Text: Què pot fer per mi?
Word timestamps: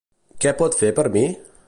Què 0.45 0.53
pot 0.61 0.77
fer 0.81 0.91
per 1.01 1.07
mi? 1.17 1.25